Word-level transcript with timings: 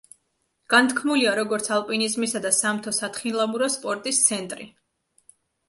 განთქმულია 0.73 1.33
როგორც 1.39 1.69
ალპინიზმისა 1.75 2.43
და 2.47 2.53
სამთო-სათხილამური 2.61 3.71
სპორტის 3.77 4.25
ცენტრი. 4.33 4.71